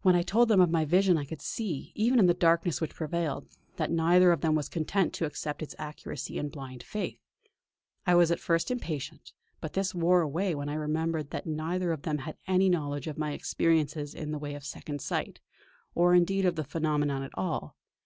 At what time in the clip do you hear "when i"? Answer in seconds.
0.00-0.22, 10.54-10.74